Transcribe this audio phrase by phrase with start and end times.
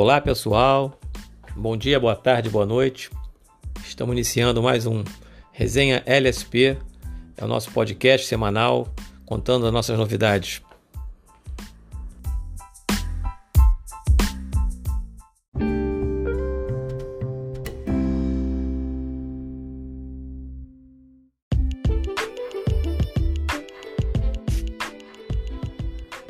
[0.00, 0.96] Olá pessoal,
[1.56, 3.10] bom dia, boa tarde, boa noite.
[3.84, 5.02] Estamos iniciando mais um
[5.50, 6.78] Resenha LSP,
[7.36, 8.86] é o nosso podcast semanal
[9.26, 10.62] contando as nossas novidades.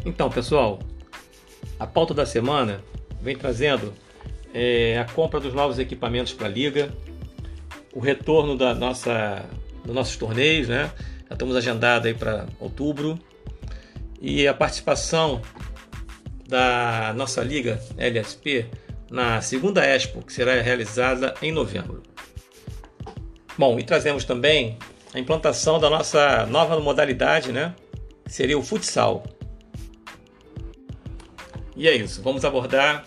[0.07, 0.79] Então, pessoal,
[1.79, 2.83] a pauta da semana
[3.21, 3.93] vem trazendo
[4.53, 6.91] é, a compra dos novos equipamentos para a liga,
[7.93, 9.45] o retorno da nossa,
[9.85, 10.91] dos nossos torneios, né?
[11.29, 13.19] Já estamos agendados aí para outubro
[14.21, 15.41] e a participação
[16.49, 18.67] da nossa liga LSP
[19.11, 22.03] na segunda Expo, que será realizada em novembro.
[23.57, 24.79] Bom, e trazemos também
[25.13, 27.75] a implantação da nossa nova modalidade, né?
[28.25, 29.25] Que seria o futsal.
[31.79, 33.07] E é isso, vamos abordar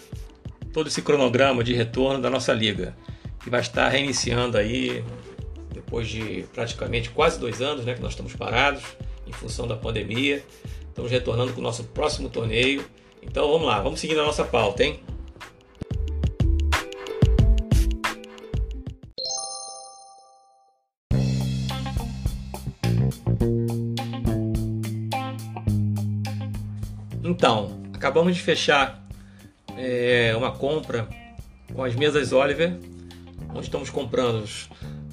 [0.71, 2.95] todo esse cronograma de retorno da nossa liga,
[3.43, 5.03] que vai estar reiniciando aí
[5.73, 8.81] depois de praticamente quase dois anos né, que nós estamos parados
[9.27, 10.41] em função da pandemia.
[10.87, 12.85] Estamos retornando com o nosso próximo torneio.
[13.21, 15.01] Então vamos lá, vamos seguir a nossa pauta, hein?
[28.11, 29.01] Acabamos de fechar
[29.77, 31.07] é, uma compra
[31.73, 32.77] com as mesas Oliver.
[33.53, 34.43] Nós estamos comprando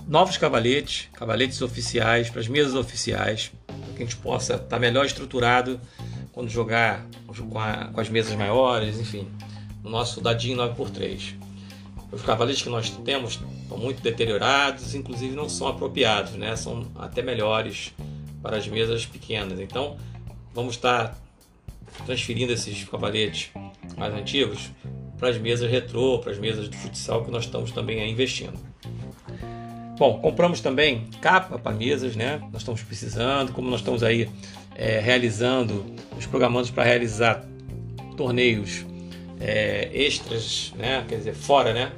[0.09, 4.79] novos cavaletes, cavaletes oficiais para as mesas oficiais, para que a gente possa estar tá
[4.81, 5.81] melhor estruturado
[6.33, 9.29] quando jogar com, a, com as mesas maiores, enfim,
[9.85, 11.35] no nosso dadinho 9x3.
[12.11, 16.57] Os cavaletes que nós temos estão muito deteriorados, inclusive não são apropriados, né?
[16.57, 17.95] são até melhores
[18.43, 19.61] para as mesas pequenas.
[19.61, 19.97] Então,
[20.53, 21.28] vamos estar tá
[22.05, 23.51] transferindo esses cavaletes
[23.97, 24.71] mais antigos
[25.19, 28.59] para as mesas retrô, para as mesas de futsal que nós estamos também investindo.
[29.99, 32.39] Bom, compramos também capa para mesas, né?
[32.53, 34.31] Nós estamos precisando, como nós estamos aí
[34.77, 37.45] é, realizando, nos programando para realizar
[38.17, 38.87] torneios
[39.41, 41.05] é, extras, né?
[41.09, 41.93] Quer dizer, fora, né?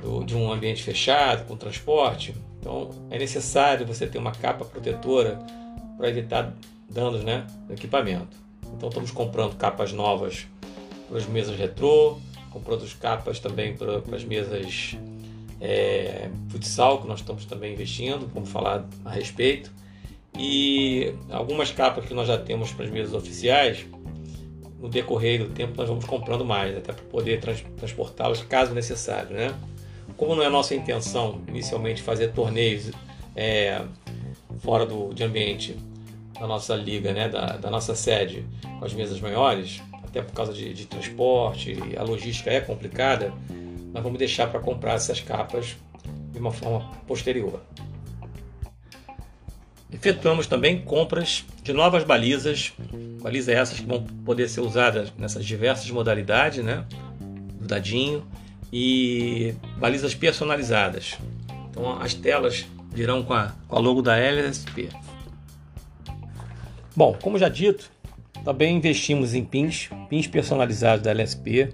[0.00, 2.34] Do, de um ambiente fechado, com transporte.
[2.58, 5.38] Então, é necessário você ter uma capa protetora
[5.98, 6.54] para evitar
[6.88, 7.46] danos, né?
[7.68, 8.34] No equipamento.
[8.76, 10.46] Então estamos comprando capas novas
[11.08, 12.18] para as mesas retrô,
[12.50, 14.96] comprando capas também para, para as mesas
[15.60, 19.70] é, futsal, que nós estamos também investindo, vamos falar a respeito.
[20.38, 23.84] E algumas capas que nós já temos para as mesas oficiais,
[24.78, 29.36] no decorrer do tempo nós vamos comprando mais, até para poder trans, transportá-las caso necessário.
[29.36, 29.54] Né?
[30.16, 32.90] Como não é nossa intenção inicialmente fazer torneios
[33.36, 33.82] é,
[34.60, 35.76] fora do, de ambiente
[36.40, 38.46] da nossa liga, né, da, da nossa sede,
[38.78, 43.30] com as mesas maiores, até por causa de, de transporte, a logística é complicada,
[43.92, 45.76] nós vamos deixar para comprar essas capas
[46.32, 47.60] de uma forma posterior.
[49.92, 52.72] Efetuamos também compras de novas balizas,
[53.20, 56.86] balizas essas que vão poder ser usadas nessas diversas modalidades, né?
[57.20, 58.24] Do dadinho
[58.72, 61.18] e balizas personalizadas.
[61.68, 64.88] Então as telas virão com a, com a logo da LSP.
[67.00, 67.90] Bom, como já dito,
[68.44, 71.70] também investimos em pins, pins personalizados da LSP.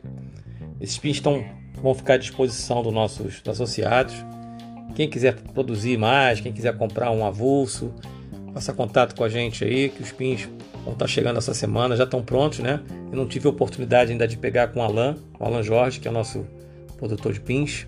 [0.80, 1.44] Esses pins estão,
[1.82, 4.14] vão ficar à disposição dos nossos associados.
[4.94, 7.92] Quem quiser produzir mais, quem quiser comprar um avulso,
[8.54, 10.48] faça contato com a gente aí, que os pins
[10.84, 12.80] vão estar chegando essa semana, já estão prontos, né?
[13.10, 16.06] Eu não tive a oportunidade ainda de pegar com o Alan, o Alan Jorge, que
[16.06, 16.46] é o nosso
[16.98, 17.84] produtor de pins.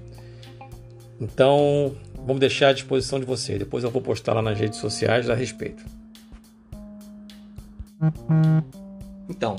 [1.20, 3.56] Então, vamos deixar à disposição de você.
[3.56, 5.97] Depois eu vou postar lá nas redes sociais a respeito.
[9.28, 9.56] Então,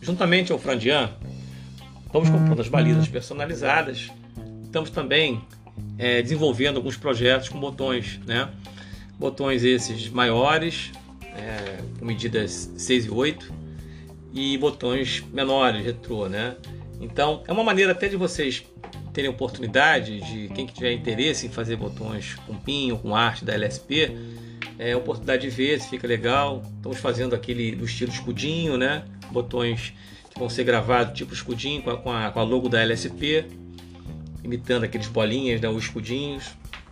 [0.00, 1.10] juntamente ao Frandian,
[2.06, 4.10] estamos comprando as balizas personalizadas,
[4.62, 5.42] estamos também
[5.98, 8.48] é, desenvolvendo alguns projetos com botões, né?
[9.18, 10.92] Botões esses maiores,
[11.22, 13.52] é, com medidas 6 e 8,
[14.32, 16.56] e botões menores, retrô, né?
[17.00, 18.64] Então, é uma maneira até de vocês
[19.12, 24.16] terem oportunidade de quem tiver interesse em fazer botões com pinho, com arte da LSP,
[24.80, 26.62] é oportunidade de ver se fica legal.
[26.76, 29.04] Estamos fazendo aquele do estilo escudinho, né?
[29.30, 29.92] Botões
[30.30, 33.44] que vão ser gravados tipo escudinho com a, com a, com a logo da LSP,
[34.42, 35.68] imitando aqueles bolinhas, né?
[35.68, 36.44] Os escudinhos,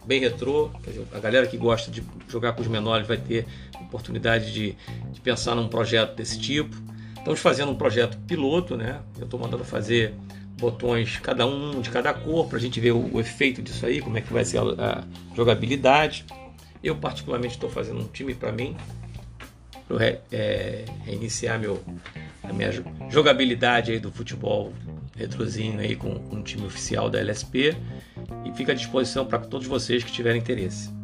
[0.05, 0.71] bem retrô.
[1.15, 3.47] A galera que gosta de jogar com os menores vai ter
[3.81, 4.77] oportunidade de,
[5.11, 6.77] de pensar num projeto desse tipo.
[7.17, 9.01] Estamos fazendo um projeto piloto, né?
[9.17, 10.13] Eu estou mandando fazer
[10.61, 14.03] botões, cada um de cada cor, para a gente ver o, o, efeito disso aí,
[14.03, 15.05] como é que vai ser a, a
[15.35, 16.27] jogabilidade.
[16.83, 18.77] Eu, particularmente, estou fazendo um time para mim,
[19.87, 21.83] para é, reiniciar meu,
[22.43, 22.71] a minha
[23.11, 24.73] jogabilidade aí do futebol
[25.17, 27.77] retrozinho aí com, com o time oficial da LSP
[28.45, 30.97] e fica à disposição para todos vocês que tiverem interesse.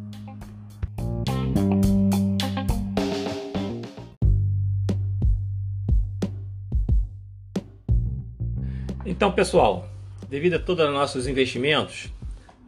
[9.05, 9.87] Então, pessoal,
[10.29, 12.09] devido a todos os nossos investimentos,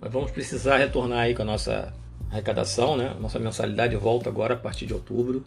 [0.02, 1.94] nós vamos precisar retornar aí com a nossa
[2.32, 3.16] arrecadação, né?
[3.20, 5.44] Nossa mensalidade volta agora a partir de outubro,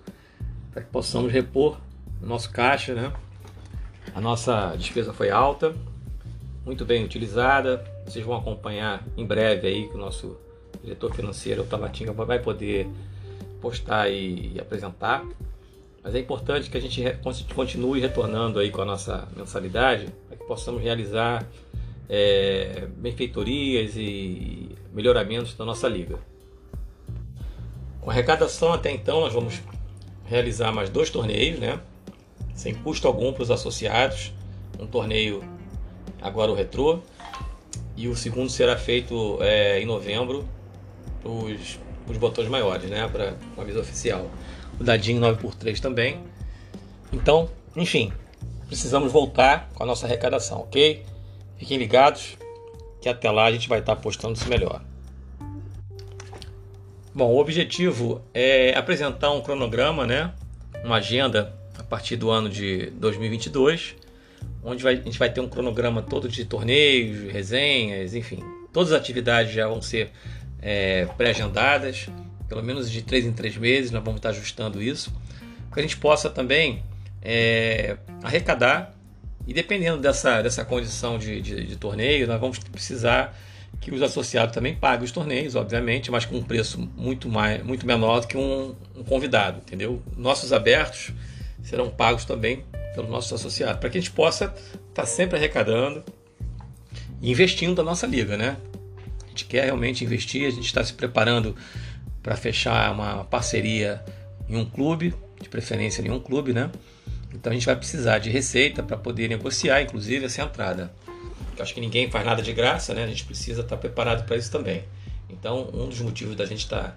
[0.73, 1.79] para que possamos repor
[2.23, 3.13] o nosso caixa, né?
[4.15, 5.75] A nossa despesa foi alta,
[6.65, 7.85] muito bem utilizada.
[8.05, 10.37] Vocês vão acompanhar em breve aí que o nosso
[10.83, 12.89] diretor financeiro, o Tabatinga, vai poder
[13.61, 15.25] postar e apresentar.
[16.03, 17.03] Mas é importante que a gente
[17.55, 21.47] continue retornando aí com a nossa mensalidade para que possamos realizar
[22.09, 26.19] é, benfeitorias e melhoramentos da nossa liga.
[28.01, 29.61] Com arrecadação até então nós vamos
[30.27, 31.81] realizar mais dois torneios, né?
[32.55, 34.33] Sem custo algum para os associados.
[34.79, 35.43] Um torneio
[36.23, 37.01] agora o retrô
[37.97, 40.49] e o segundo será feito é, em novembro
[41.23, 43.07] para os botões maiores, né?
[43.09, 44.31] Para a mesa oficial
[44.81, 46.21] o dadinho 9x3 também.
[47.13, 48.11] Então, enfim,
[48.67, 51.05] precisamos voltar com a nossa arrecadação, ok?
[51.59, 52.39] Fiquem ligados
[53.01, 54.83] que até lá a gente vai estar postando isso melhor.
[57.21, 60.33] Bom, o objetivo é apresentar um cronograma, né?
[60.83, 63.95] Uma agenda a partir do ano de 2022,
[64.65, 68.99] onde vai, a gente vai ter um cronograma todo de torneios, resenhas, enfim, todas as
[68.99, 70.13] atividades já vão ser
[70.63, 72.09] é, pré-agendadas
[72.49, 75.13] pelo menos de três em três meses, nós vamos estar ajustando isso,
[75.69, 76.83] para que a gente possa também
[77.21, 78.95] é, arrecadar
[79.47, 83.39] e dependendo dessa, dessa condição de, de, de, torneio, nós vamos precisar
[83.81, 87.87] que os associados também paguem os torneios, obviamente, mas com um preço muito, mais, muito
[87.87, 90.03] menor do que um, um convidado, entendeu?
[90.17, 91.13] Nossos abertos
[91.63, 92.65] serão pagos também
[92.95, 94.55] pelos nossos associados, para que a gente possa
[94.89, 96.05] estar sempre arrecadando
[97.23, 98.57] e investindo na nossa liga, né?
[99.25, 101.55] A gente quer realmente investir, a gente está se preparando
[102.23, 104.05] para fechar uma parceria
[104.49, 106.71] em um clube, de preferência em um clube, né?
[107.33, 110.93] Então a gente vai precisar de receita para poder negociar, inclusive, essa entrada.
[111.61, 113.05] Eu acho que ninguém faz nada de graça, né?
[113.05, 114.83] A gente precisa estar tá preparado para isso também.
[115.29, 116.97] Então, um dos motivos da gente estar tá,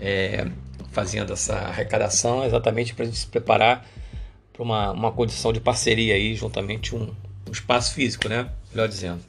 [0.00, 0.46] é,
[0.92, 3.84] fazendo essa arrecadação é exatamente para a gente se preparar
[4.52, 7.12] para uma, uma condição de parceria aí, juntamente um,
[7.48, 8.48] um espaço físico, né?
[8.70, 9.20] Melhor dizendo.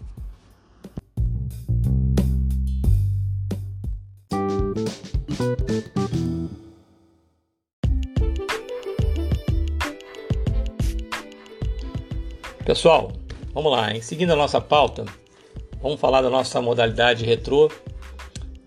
[12.63, 13.11] Pessoal,
[13.57, 15.03] vamos lá, em seguindo a nossa pauta,
[15.81, 17.71] vamos falar da nossa modalidade retrô,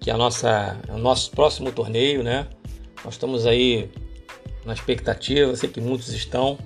[0.01, 2.49] que é a nossa, é o nosso próximo torneio, né?
[3.05, 3.89] Nós estamos aí
[4.65, 6.59] na expectativa, sei que muitos estão,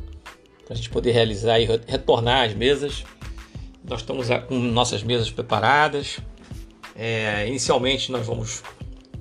[0.64, 3.04] para a gente poder realizar e retornar as mesas.
[3.86, 6.16] Nós estamos com nossas mesas preparadas.
[6.96, 8.62] É, inicialmente nós vamos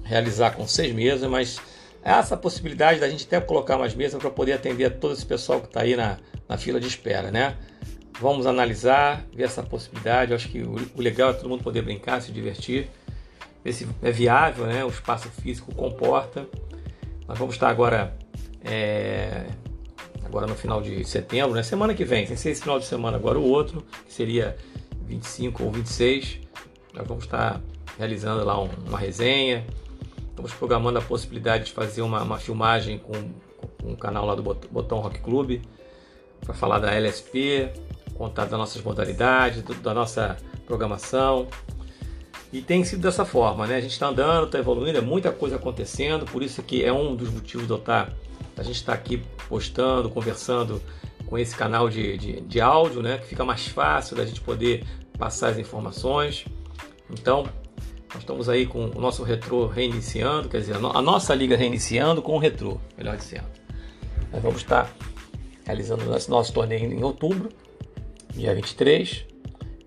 [0.05, 1.59] realizar com seis mesas, mas
[2.01, 5.67] essa possibilidade da gente até colocar mais mesas para poder atender todo esse pessoal que
[5.67, 7.57] está aí na, na fila de espera, né?
[8.23, 10.31] Vamos analisar, ver essa possibilidade.
[10.31, 12.89] Eu acho que o, legal é todo mundo poder brincar, se divertir,
[13.61, 14.85] ver se é viável, né?
[14.85, 16.47] O espaço físico comporta.
[17.27, 18.15] Nós vamos estar agora,
[18.63, 19.45] é,
[20.23, 21.63] agora no final de setembro, né?
[21.63, 24.55] Semana que vem, sem ser esse final de semana, agora o outro, que seria
[25.05, 26.39] 25 ou 26.
[26.93, 27.59] Nós vamos estar
[27.97, 29.67] realizando lá um, uma resenha.
[30.29, 33.11] Estamos programando a possibilidade de fazer uma, uma filmagem com,
[33.81, 35.59] com um canal lá do Botão Rock Club
[36.39, 37.69] para falar da LSP,
[38.13, 41.47] contar das nossas modalidades, da nossa programação.
[42.51, 43.77] E tem sido dessa forma, né?
[43.77, 47.15] A gente está andando, está evoluindo, é muita coisa acontecendo, por isso que é um
[47.15, 48.13] dos motivos de eu estar, tá,
[48.57, 50.81] a gente estar tá aqui postando, conversando
[51.25, 53.17] com esse canal de, de, de áudio, né?
[53.17, 54.85] Que fica mais fácil da gente poder
[55.17, 56.45] passar as informações.
[57.09, 57.43] Então,
[58.13, 62.33] nós estamos aí com o nosso retrô reiniciando, quer dizer, a nossa liga reiniciando com
[62.35, 63.47] o retrô, melhor dizendo.
[64.31, 64.93] Nós vamos estar
[65.65, 67.49] realizando nosso, nosso torneio em outubro
[68.33, 69.25] dia 23.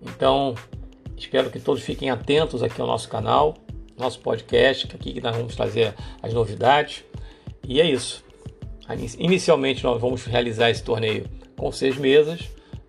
[0.03, 0.55] Então,
[1.17, 3.55] espero que todos fiquem atentos aqui ao nosso canal,
[3.99, 7.05] nosso podcast, que aqui nós vamos trazer as novidades.
[7.67, 8.25] E é isso.
[9.19, 11.27] Inicialmente nós vamos realizar esse torneio
[11.57, 12.41] com seis mesas,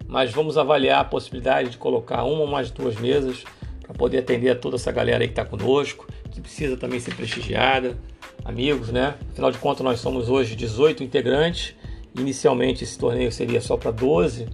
[0.07, 3.43] mas vamos avaliar a possibilidade de colocar uma ou mais duas mesas
[3.81, 7.15] para poder atender a toda essa galera aí que está conosco, que precisa também ser
[7.15, 7.97] prestigiada,
[8.45, 9.15] amigos, né?
[9.31, 11.73] Afinal de contas, nós somos hoje 18 integrantes.
[12.15, 14.47] Inicialmente esse torneio seria só para 12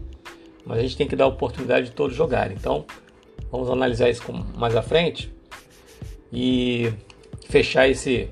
[0.65, 2.55] mas a gente tem que dar a oportunidade de todos jogarem.
[2.59, 2.85] Então,
[3.51, 4.23] vamos analisar isso
[4.55, 5.31] mais à frente
[6.31, 6.91] e
[7.49, 8.29] fechar esse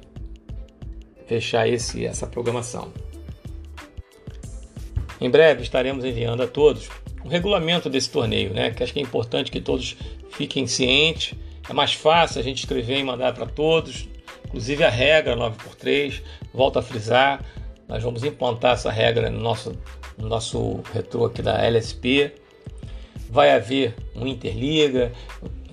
[1.27, 2.91] fechar esse essa programação.
[5.19, 6.89] Em breve estaremos enviando a todos
[7.23, 8.71] um regulamento desse torneio, né?
[8.71, 9.95] Que acho que é importante que todos
[10.31, 11.37] fiquem cientes.
[11.69, 14.09] É mais fácil a gente escrever e mandar para todos,
[14.45, 16.21] inclusive a regra 9x3.
[16.53, 17.45] Volto a frisar,
[17.87, 19.77] nós vamos implantar essa regra no nosso,
[20.21, 22.31] no nosso retrô aqui da LSP.
[23.29, 25.11] Vai haver um Interliga,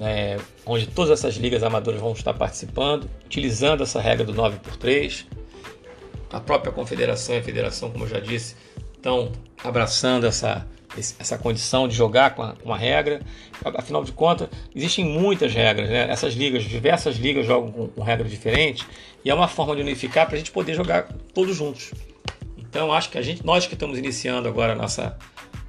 [0.00, 5.26] é, onde todas essas ligas amadoras vão estar participando, utilizando essa regra do 9x3.
[6.32, 8.54] A própria confederação e a federação, como eu já disse,
[8.94, 9.32] estão
[9.64, 10.66] abraçando essa,
[11.18, 13.20] essa condição de jogar com a, com a regra.
[13.64, 16.08] Afinal de contas, existem muitas regras, né?
[16.10, 18.86] Essas ligas, diversas ligas jogam com, com regras diferentes
[19.24, 21.92] e é uma forma de unificar para a gente poder jogar todos juntos.
[22.68, 25.16] Então, acho que a gente, nós que estamos iniciando agora nossa,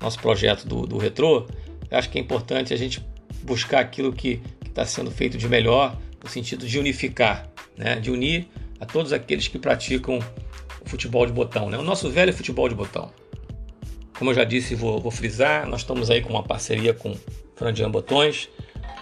[0.01, 1.48] nosso projeto do, do Retro,
[1.89, 3.06] acho que é importante a gente
[3.44, 8.00] buscar aquilo que está sendo feito de melhor, no sentido de unificar, né?
[8.00, 8.48] de unir
[8.79, 10.20] a todos aqueles que praticam
[10.86, 11.77] o futebol de botão, né?
[11.77, 13.12] o nosso velho futebol de botão.
[14.18, 17.15] Como eu já disse, vou, vou frisar, nós estamos aí com uma parceria com
[17.56, 18.50] Frandian Botões,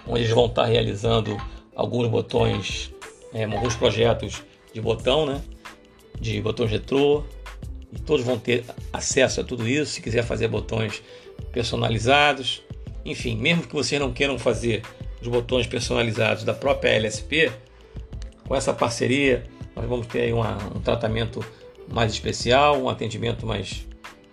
[0.05, 1.35] onde eles vão estar realizando
[1.75, 2.93] alguns botões,
[3.33, 5.41] é, alguns projetos de botão, né?
[6.19, 7.23] de botões retrô,
[7.91, 9.93] e todos vão ter acesso a tudo isso.
[9.93, 11.01] Se quiser fazer botões
[11.51, 12.61] personalizados,
[13.05, 14.83] enfim, mesmo que vocês não queiram fazer
[15.21, 17.51] os botões personalizados da própria LSP,
[18.47, 19.43] com essa parceria
[19.75, 21.45] nós vamos ter uma, um tratamento
[21.87, 23.85] mais especial, um atendimento mais,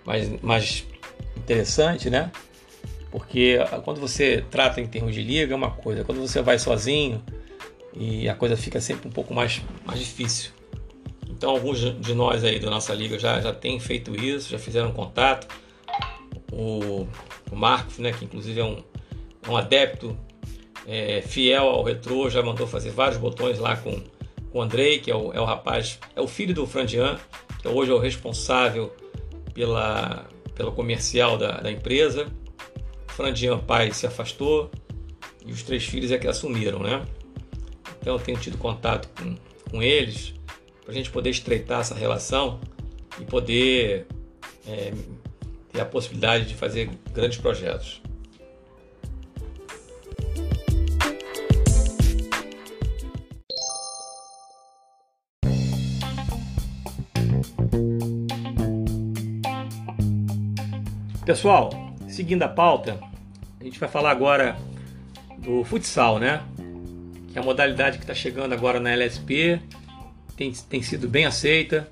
[0.04, 0.84] mais, mais
[1.36, 2.32] interessante, né?
[3.10, 7.22] Porque quando você trata em termos de liga é uma coisa, quando você vai sozinho
[7.94, 10.50] e a coisa fica sempre um pouco mais, mais difícil.
[11.36, 14.92] Então alguns de nós aí da nossa liga já, já têm feito isso, já fizeram
[14.92, 15.46] contato.
[16.52, 17.06] O
[17.54, 18.82] o Marcos, né, que inclusive é um,
[19.46, 20.16] é um adepto
[20.86, 24.02] é, fiel ao retrô, já mandou fazer vários botões lá com,
[24.50, 27.18] com o Andrei, que é o, é o rapaz, é o filho do Frandian,
[27.60, 28.94] que hoje é o responsável
[29.54, 32.26] pela, pela comercial da, da empresa.
[33.08, 34.70] O Frandian pai se afastou
[35.46, 37.04] e os três filhos é que assumiram, né?
[38.00, 39.36] Então eu tenho tido contato com,
[39.70, 40.34] com eles
[40.84, 42.60] para a gente poder estreitar essa relação
[43.18, 44.06] e poder
[44.66, 44.92] é,
[45.74, 48.00] e a possibilidade de fazer grandes projetos.
[61.24, 61.70] Pessoal,
[62.06, 63.00] seguindo a pauta,
[63.58, 64.56] a gente vai falar agora
[65.38, 66.42] do futsal, né?
[67.32, 69.58] Que é a modalidade que está chegando agora na LSP,
[70.36, 71.88] tem, tem sido bem aceita.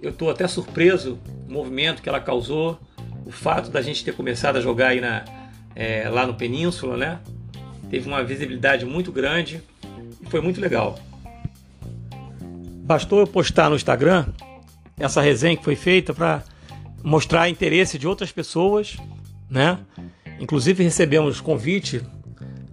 [0.00, 1.18] Eu estou até surpreso
[1.48, 2.78] o movimento que ela causou
[3.26, 5.24] o fato da gente ter começado a jogar aí na,
[5.74, 7.18] é, lá no Península, né?
[7.90, 9.62] Teve uma visibilidade muito grande
[10.20, 10.98] e foi muito legal.
[12.84, 14.26] Bastou eu postar no Instagram
[14.98, 16.42] essa resenha que foi feita para
[17.02, 18.96] mostrar interesse de outras pessoas,
[19.48, 19.78] né?
[20.40, 22.02] Inclusive recebemos convite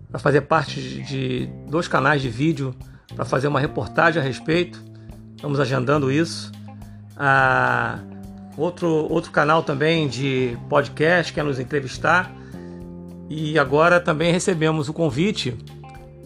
[0.10, 2.76] para fazer parte de dois canais de vídeo
[3.16, 4.84] para fazer uma reportagem a respeito.
[5.46, 6.52] Estamos agendando isso.
[7.16, 8.00] A
[8.58, 12.34] outro, outro canal também de podcast quer nos entrevistar.
[13.30, 15.56] E agora também recebemos o convite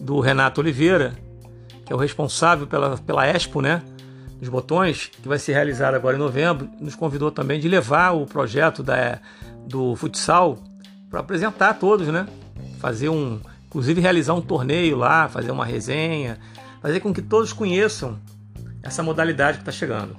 [0.00, 1.12] do Renato Oliveira,
[1.84, 3.82] que é o responsável pela, pela Expo, né?
[4.38, 6.70] Dos botões, que vai ser realizada agora em novembro.
[6.80, 9.18] Nos convidou também de levar o projeto da,
[9.66, 10.56] do futsal
[11.10, 12.26] para apresentar a todos, né?
[12.78, 13.38] Fazer um.
[13.66, 16.38] Inclusive realizar um torneio lá, fazer uma resenha,
[16.80, 18.18] fazer com que todos conheçam
[18.82, 20.16] essa modalidade que está chegando.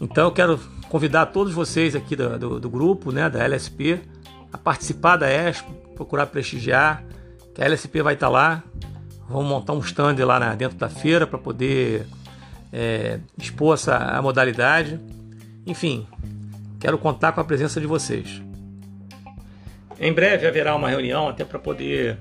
[0.00, 4.00] Então eu quero convidar todos vocês aqui do, do, do, grupo, né, da LSP,
[4.52, 7.04] a participar da Expo, procurar prestigiar,
[7.54, 8.62] que a LSP vai estar lá.
[9.28, 12.06] Vamos montar um stand lá na, dentro da feira para poder
[12.72, 15.00] é, expor essa a modalidade.
[15.66, 16.06] Enfim,
[16.78, 18.42] quero contar com a presença de vocês.
[19.98, 22.18] Em breve haverá uma reunião até para poder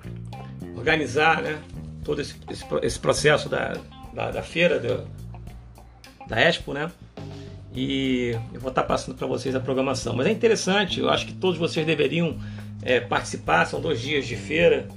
[0.76, 1.60] organizar né,
[2.04, 3.76] todo esse, esse, esse processo da,
[4.14, 5.08] da, da feira, do,
[6.28, 6.92] da Expo, né?
[7.76, 10.16] e eu vou estar passando para vocês a programação.
[10.16, 12.38] Mas é interessante, eu acho que todos vocês deveriam
[12.84, 13.66] é, participar.
[13.66, 14.88] São dois dias de feira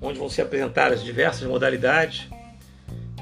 [0.00, 2.28] onde vão ser apresentadas diversas modalidades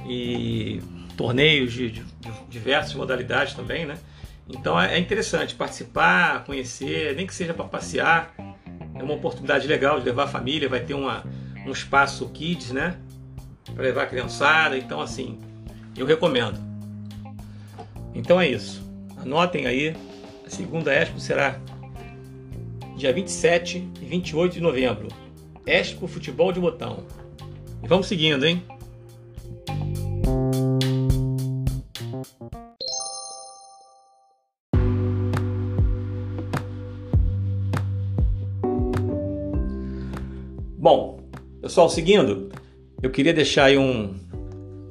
[0.06, 0.80] e
[1.16, 3.98] torneios de, de, de diversas modalidades também, né?
[4.48, 8.34] Então é, é interessante participar, conhecer, nem que seja para passear.
[8.94, 11.24] É uma oportunidade legal de levar a família, vai ter uma,
[11.66, 12.98] um espaço kids, né?
[13.74, 14.76] Para levar a criançada.
[14.76, 15.38] Então, assim,
[15.96, 16.58] eu recomendo.
[18.14, 18.82] Então é isso.
[19.16, 19.94] Anotem aí,
[20.46, 21.58] a segunda Expo será
[22.96, 25.08] dia 27 e 28 de novembro.
[25.66, 27.04] Expo Futebol de Botão.
[27.82, 28.62] E vamos seguindo, hein?
[40.76, 41.20] Bom,
[41.60, 42.50] pessoal, seguindo,
[43.02, 44.14] eu queria deixar aí um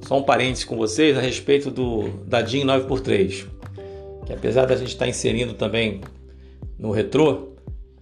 [0.02, 3.46] só um parênteses com vocês a respeito do da DIN 9x3,
[4.26, 6.02] que apesar da gente estar inserindo também
[6.80, 7.50] no retrô,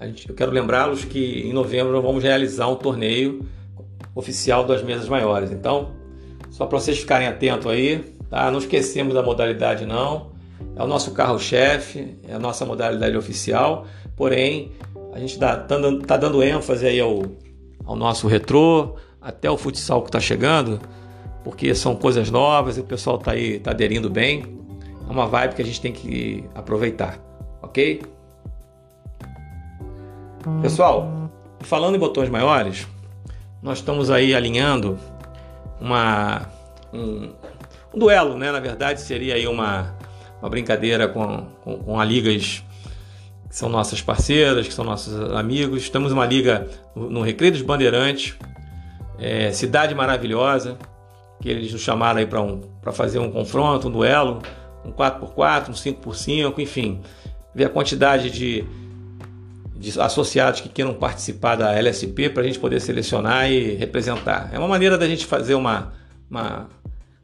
[0.01, 3.45] gente, eu quero lembrá-los que em novembro vamos realizar um torneio
[4.13, 5.51] oficial das mesas maiores.
[5.51, 5.91] Então,
[6.51, 8.50] só para vocês ficarem atentos aí, tá?
[8.51, 10.33] Não esquecemos da modalidade não.
[10.75, 13.85] É o nosso carro-chefe, é a nossa modalidade oficial.
[14.15, 14.71] Porém,
[15.13, 17.24] a gente está tá, tá dando ênfase aí ao,
[17.85, 18.95] ao nosso retrô,
[19.25, 20.79] até o futsal que está chegando,
[21.44, 24.46] porque são coisas novas e o pessoal está aí tá aderindo bem.
[25.08, 27.20] É uma vibe que a gente tem que aproveitar,
[27.62, 28.03] ok?
[30.62, 32.88] Pessoal, falando em botões maiores,
[33.63, 35.00] nós estamos aí alinhando
[35.82, 36.48] uma,
[36.94, 37.32] um,
[37.94, 38.51] um duelo, né?
[38.51, 39.96] Na verdade, seria aí uma,
[40.39, 42.63] uma brincadeira com, com, com a ligas
[43.50, 45.82] que são nossas parceiras, que são nossos amigos.
[45.82, 48.36] Estamos uma liga no, Recreio dos Bandeirantes,
[49.19, 50.77] é, Cidade Maravilhosa,
[51.41, 52.62] que eles nos chamaram aí para um,
[52.93, 54.41] fazer um confronto, um duelo,
[54.84, 57.01] um 4x4, um 5x5, enfim,
[57.53, 58.65] ver a quantidade de
[59.77, 64.50] de associados que queiram participar da LSP para a gente poder selecionar e representar.
[64.53, 65.93] É uma maneira da gente fazer uma,
[66.29, 66.69] uma,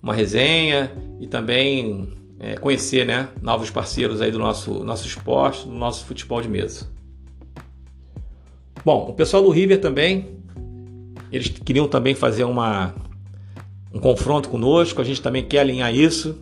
[0.03, 5.74] uma resenha e também é, conhecer né, novos parceiros aí do nosso, nosso esporte, do
[5.74, 6.88] nosso futebol de mesa.
[8.83, 10.40] Bom, o pessoal do River também,
[11.31, 12.93] eles queriam também fazer uma,
[13.93, 16.38] um confronto conosco, a gente também quer alinhar isso.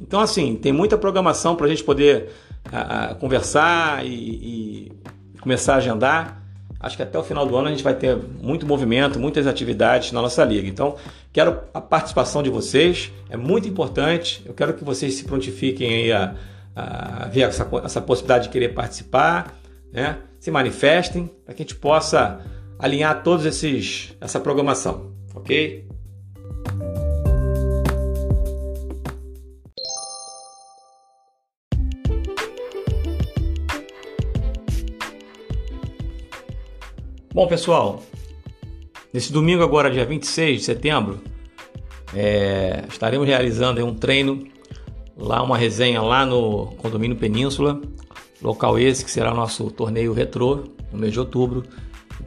[0.00, 2.30] Então, assim, tem muita programação para a gente poder
[2.72, 4.92] a, a, conversar e, e
[5.40, 6.42] começar a agendar.
[6.78, 10.12] Acho que até o final do ano a gente vai ter muito movimento, muitas atividades
[10.12, 10.66] na nossa liga.
[10.66, 10.96] Então,
[11.30, 14.42] quero a participação de vocês, é muito importante.
[14.46, 16.34] Eu quero que vocês se prontifiquem a,
[16.74, 19.54] a ver essa, essa possibilidade de querer participar,
[19.92, 20.18] né?
[20.38, 22.40] se manifestem, para que a gente possa
[22.80, 25.86] alinhar todos esses essa programação, ok?
[37.32, 38.02] Bom, pessoal,
[39.12, 41.20] nesse domingo agora, dia 26 de setembro,
[42.14, 44.48] é, estaremos realizando um treino,
[45.16, 47.80] lá uma resenha lá no Condomínio Península,
[48.42, 51.62] local esse que será nosso torneio retrô no mês de outubro.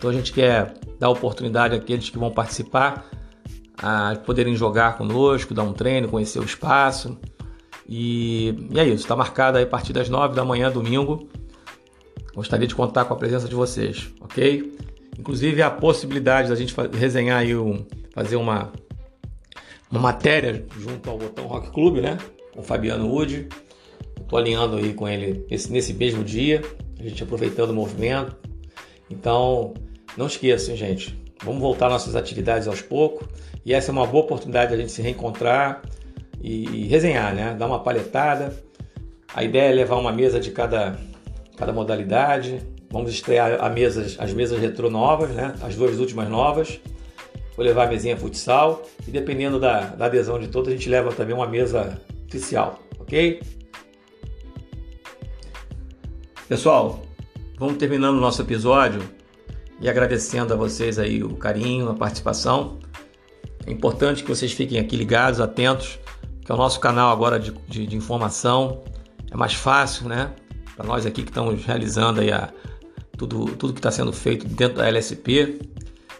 [0.03, 3.09] Então a gente quer dar oportunidade àqueles que vão participar
[3.77, 7.17] a poderem jogar conosco, dar um treino, conhecer o espaço.
[7.87, 11.29] E, e é isso, está marcado aí a partir das 9 da manhã, domingo.
[12.35, 14.77] Gostaria de contar com a presença de vocês, ok?
[15.17, 18.73] Inclusive a possibilidade da gente resenhar aí um, fazer uma,
[19.89, 22.17] uma matéria junto ao Botão Rock Club, né?
[22.53, 23.47] Com o Fabiano Wood.
[24.19, 26.61] Estou alinhando aí com ele esse, nesse mesmo dia,
[26.99, 28.35] a gente aproveitando o movimento.
[29.09, 29.73] Então,
[30.17, 31.17] não esqueçam, gente.
[31.43, 33.27] Vamos voltar nossas atividades aos poucos.
[33.65, 35.81] E essa é uma boa oportunidade da gente se reencontrar
[36.41, 37.55] e, e resenhar, né?
[37.57, 38.53] Dar uma palhetada.
[39.33, 40.97] A ideia é levar uma mesa de cada,
[41.57, 42.61] cada modalidade,
[42.93, 45.55] Vamos estrear a mesas, as mesas retrô novas, né?
[45.63, 46.79] as duas últimas novas.
[47.57, 51.11] Vou levar a mesinha futsal e dependendo da, da adesão de todos, a gente leva
[51.11, 53.41] também uma mesa oficial, ok?
[56.47, 57.01] Pessoal,
[57.57, 59.01] vamos terminando o nosso episódio
[59.83, 62.79] e agradecendo a vocês aí o carinho, a participação.
[63.67, 65.99] É importante que vocês fiquem aqui ligados, atentos,
[66.43, 68.81] que é o nosso canal agora de, de, de informação.
[69.29, 70.33] É mais fácil, né?
[70.77, 72.49] Para nós aqui que estamos realizando aí a,
[73.17, 75.59] tudo, tudo que está sendo feito dentro da LSP.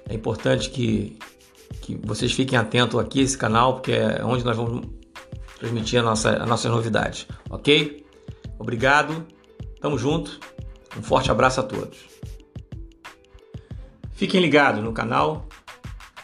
[0.10, 1.18] É importante que,
[1.82, 4.86] que vocês fiquem atentos aqui esse canal, porque é onde nós vamos
[5.58, 8.06] transmitir a nossa, as nossas novidades, ok?
[8.60, 9.26] Obrigado,
[9.80, 10.38] tamo junto,
[10.98, 12.13] um forte abraço a todos.
[14.24, 15.50] Fiquem ligados no canal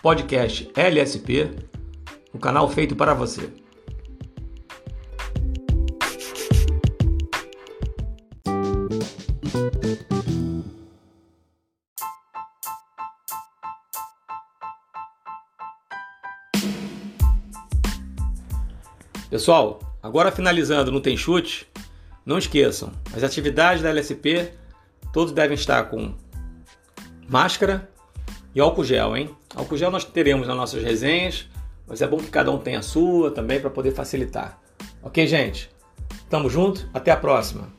[0.01, 1.51] Podcast LSP,
[2.31, 3.51] o canal feito para você.
[19.29, 21.67] Pessoal, agora finalizando no Tem Chute,
[22.25, 24.53] não esqueçam, as atividades da LSP
[25.11, 26.15] todos devem estar com
[27.29, 27.89] máscara
[28.53, 29.29] e álcool gel, hein?
[29.55, 31.47] Álcool gel nós teremos nas nossas resenhas,
[31.87, 34.59] mas é bom que cada um tenha a sua também para poder facilitar.
[35.01, 35.69] Ok, gente?
[36.29, 37.78] Tamo junto, até a próxima!